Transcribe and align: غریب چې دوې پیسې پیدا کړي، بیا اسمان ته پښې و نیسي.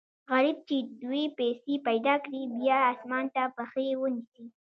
غریب 0.31 0.57
چې 0.67 0.77
دوې 1.01 1.23
پیسې 1.39 1.73
پیدا 1.87 2.15
کړي، 2.23 2.41
بیا 2.59 2.77
اسمان 2.93 3.25
ته 3.35 3.43
پښې 3.57 3.87
و 3.99 4.03
نیسي. 4.15 4.45